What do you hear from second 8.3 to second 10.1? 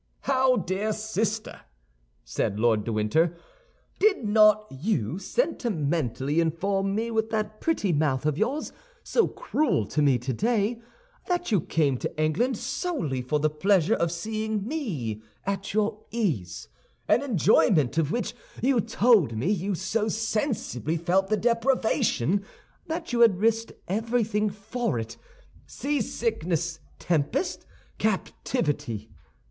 yours, so cruel to